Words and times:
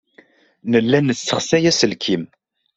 Nella 0.71 0.99
nessexsay 0.99 1.63
aselkim. 1.71 2.23